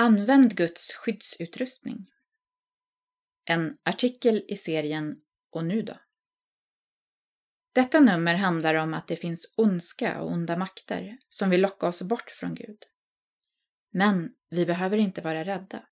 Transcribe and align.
Använd 0.00 0.56
Guds 0.56 0.94
skyddsutrustning. 0.94 2.06
En 3.44 3.78
artikel 3.82 4.44
i 4.48 4.56
serien 4.56 5.20
Och 5.50 5.64
nu 5.64 5.82
då? 5.82 5.96
Detta 7.72 8.00
nummer 8.00 8.34
handlar 8.34 8.74
om 8.74 8.94
att 8.94 9.08
det 9.08 9.16
finns 9.16 9.54
ondska 9.56 10.20
och 10.20 10.30
onda 10.30 10.56
makter 10.56 11.18
som 11.28 11.50
vill 11.50 11.60
locka 11.60 11.86
oss 11.86 12.02
bort 12.02 12.30
från 12.30 12.54
Gud. 12.54 12.78
Men 13.92 14.34
vi 14.50 14.66
behöver 14.66 14.98
inte 14.98 15.20
vara 15.20 15.44
rädda. 15.44 15.86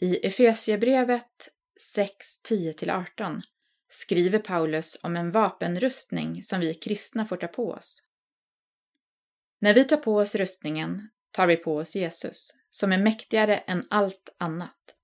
I 0.00 0.26
Efesiebrevet 0.26 1.48
6, 1.80 2.14
10-18 2.48 3.40
skriver 3.88 4.38
Paulus 4.38 4.98
om 5.02 5.16
en 5.16 5.30
vapenrustning 5.30 6.42
som 6.42 6.60
vi 6.60 6.74
kristna 6.74 7.26
får 7.26 7.36
ta 7.36 7.48
på 7.48 7.70
oss. 7.70 8.02
När 9.58 9.74
vi 9.74 9.84
tar 9.84 9.96
på 9.96 10.16
oss 10.16 10.34
rustningen 10.34 11.08
tar 11.34 11.46
vi 11.46 11.56
på 11.56 11.76
oss 11.76 11.96
Jesus, 11.96 12.50
som 12.70 12.92
är 12.92 12.98
mäktigare 12.98 13.56
än 13.56 13.82
allt 13.90 14.34
annat. 14.38 14.96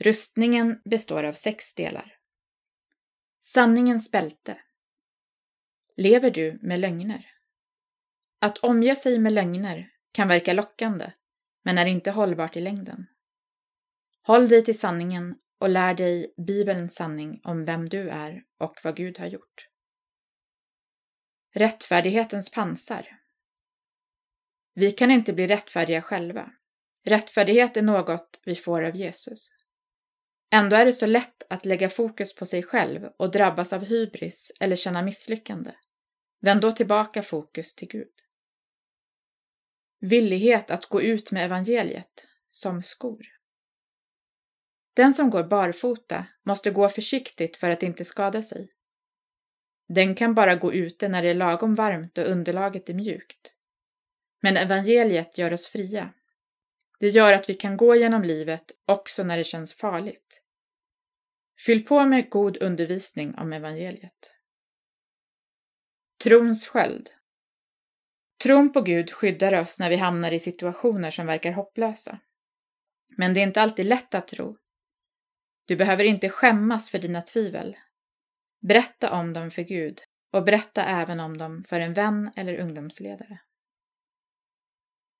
Rustningen 0.00 0.80
består 0.84 1.24
av 1.24 1.32
sex 1.32 1.74
delar. 1.74 2.16
Sanningens 3.40 4.10
bälte. 4.10 4.60
Lever 5.96 6.30
du 6.30 6.58
med 6.62 6.80
lögner? 6.80 7.26
Att 8.40 8.58
omge 8.58 8.96
sig 8.96 9.18
med 9.18 9.32
lögner 9.32 9.90
kan 10.12 10.28
verka 10.28 10.52
lockande, 10.52 11.12
men 11.64 11.78
är 11.78 11.86
inte 11.86 12.10
hållbart 12.10 12.56
i 12.56 12.60
längden. 12.60 13.06
Håll 14.22 14.48
dig 14.48 14.64
till 14.64 14.78
sanningen 14.78 15.34
och 15.58 15.68
lär 15.68 15.94
dig 15.94 16.34
Bibelns 16.46 16.94
sanning 16.94 17.40
om 17.44 17.64
vem 17.64 17.88
du 17.88 18.08
är 18.10 18.42
och 18.58 18.74
vad 18.84 18.96
Gud 18.96 19.18
har 19.18 19.26
gjort. 19.26 19.68
Rättfärdighetens 21.54 22.50
pansar. 22.50 23.21
Vi 24.74 24.90
kan 24.90 25.10
inte 25.10 25.32
bli 25.32 25.46
rättfärdiga 25.46 26.02
själva. 26.02 26.52
Rättfärdighet 27.08 27.76
är 27.76 27.82
något 27.82 28.40
vi 28.44 28.54
får 28.54 28.82
av 28.84 28.96
Jesus. 28.96 29.48
Ändå 30.50 30.76
är 30.76 30.84
det 30.84 30.92
så 30.92 31.06
lätt 31.06 31.42
att 31.50 31.64
lägga 31.64 31.90
fokus 31.90 32.34
på 32.34 32.46
sig 32.46 32.62
själv 32.62 33.04
och 33.16 33.30
drabbas 33.30 33.72
av 33.72 33.84
hybris 33.84 34.52
eller 34.60 34.76
känna 34.76 35.02
misslyckande. 35.02 35.72
Vänd 36.40 36.60
då 36.60 36.72
tillbaka 36.72 37.22
fokus 37.22 37.74
till 37.74 37.88
Gud. 37.88 38.12
Villighet 40.00 40.70
att 40.70 40.86
gå 40.86 41.02
ut 41.02 41.32
med 41.32 41.44
evangeliet, 41.44 42.26
som 42.50 42.82
skor. 42.82 43.22
Den 44.94 45.14
som 45.14 45.30
går 45.30 45.44
barfota 45.44 46.26
måste 46.42 46.70
gå 46.70 46.88
försiktigt 46.88 47.56
för 47.56 47.70
att 47.70 47.82
inte 47.82 48.04
skada 48.04 48.42
sig. 48.42 48.68
Den 49.88 50.14
kan 50.14 50.34
bara 50.34 50.54
gå 50.54 50.72
ute 50.72 51.08
när 51.08 51.22
det 51.22 51.28
är 51.28 51.34
lagom 51.34 51.74
varmt 51.74 52.18
och 52.18 52.26
underlaget 52.26 52.88
är 52.88 52.94
mjukt. 52.94 53.54
Men 54.42 54.56
evangeliet 54.56 55.38
gör 55.38 55.52
oss 55.52 55.66
fria. 55.66 56.14
Det 57.00 57.08
gör 57.08 57.32
att 57.32 57.48
vi 57.48 57.54
kan 57.54 57.76
gå 57.76 57.94
genom 57.94 58.22
livet 58.22 58.72
också 58.86 59.24
när 59.24 59.36
det 59.36 59.44
känns 59.44 59.74
farligt. 59.74 60.42
Fyll 61.66 61.84
på 61.84 62.04
med 62.04 62.30
god 62.30 62.62
undervisning 62.62 63.34
om 63.34 63.52
evangeliet. 63.52 64.34
Trons 66.22 66.66
sköld. 66.66 67.10
Tron 68.42 68.72
på 68.72 68.80
Gud 68.80 69.10
skyddar 69.10 69.60
oss 69.60 69.80
när 69.80 69.90
vi 69.90 69.96
hamnar 69.96 70.32
i 70.32 70.38
situationer 70.38 71.10
som 71.10 71.26
verkar 71.26 71.52
hopplösa. 71.52 72.18
Men 73.16 73.34
det 73.34 73.40
är 73.40 73.46
inte 73.46 73.62
alltid 73.62 73.86
lätt 73.86 74.14
att 74.14 74.28
tro. 74.28 74.56
Du 75.64 75.76
behöver 75.76 76.04
inte 76.04 76.28
skämmas 76.28 76.90
för 76.90 76.98
dina 76.98 77.22
tvivel. 77.22 77.76
Berätta 78.60 79.10
om 79.10 79.32
dem 79.32 79.50
för 79.50 79.62
Gud 79.62 80.00
och 80.32 80.44
berätta 80.44 80.84
även 80.84 81.20
om 81.20 81.38
dem 81.38 81.64
för 81.64 81.80
en 81.80 81.92
vän 81.92 82.30
eller 82.36 82.58
ungdomsledare. 82.58 83.38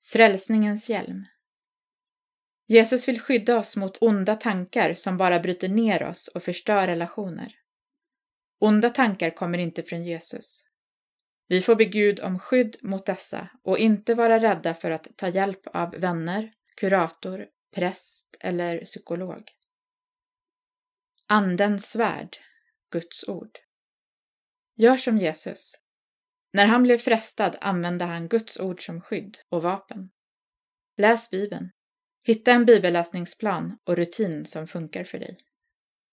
Frälsningens 0.03 0.91
hjälm. 0.91 1.25
Jesus 2.67 3.08
vill 3.08 3.20
skydda 3.20 3.58
oss 3.58 3.77
mot 3.77 4.03
onda 4.03 4.34
tankar 4.34 4.95
som 4.95 5.17
bara 5.17 5.41
bryter 5.41 5.69
ner 5.69 6.03
oss 6.03 6.28
och 6.28 6.42
förstör 6.42 6.86
relationer. 6.86 7.53
Onda 8.58 8.91
tankar 8.91 9.30
kommer 9.30 9.58
inte 9.58 9.83
från 9.83 10.05
Jesus. 10.05 10.67
Vi 11.48 11.62
får 11.62 11.74
be 11.74 11.85
Gud 11.85 12.20
om 12.20 12.39
skydd 12.39 12.77
mot 12.83 13.07
dessa 13.07 13.48
och 13.62 13.79
inte 13.79 14.14
vara 14.14 14.39
rädda 14.39 14.74
för 14.74 14.91
att 14.91 15.17
ta 15.17 15.29
hjälp 15.29 15.67
av 15.67 15.91
vänner, 15.91 16.52
kurator, 16.77 17.46
präst 17.74 18.36
eller 18.41 18.85
psykolog. 18.85 19.51
Andens 21.27 21.91
svärd, 21.91 22.36
Guds 22.91 23.29
ord. 23.29 23.58
Gör 24.77 24.96
som 24.96 25.18
Jesus. 25.18 25.82
När 26.52 26.67
han 26.67 26.83
blev 26.83 26.98
frestad 26.98 27.57
använde 27.61 28.05
han 28.05 28.29
Guds 28.29 28.61
ord 28.61 28.86
som 28.86 29.01
skydd 29.01 29.39
och 29.48 29.63
vapen. 29.63 30.11
Läs 30.96 31.30
Bibeln. 31.30 31.70
Hitta 32.27 32.52
en 32.52 32.64
bibelläsningsplan 32.64 33.79
och 33.85 33.96
rutin 33.96 34.45
som 34.45 34.67
funkar 34.67 35.05
för 35.05 35.18
dig. 35.18 35.36